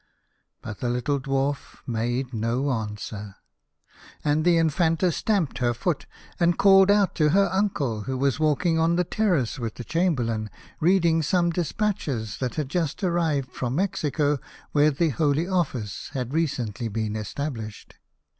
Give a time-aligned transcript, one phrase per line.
[0.63, 3.35] But the little Dwarf made no answer.
[4.25, 6.07] And the I nfanta stamped her foot,
[6.39, 9.83] and called out to her uncle, who was walking on the ter race with the
[9.83, 14.39] Chamberlain, reading some de spatches that had just arrived from Mexico
[14.71, 17.97] where the Holy Office had recently been es tablished.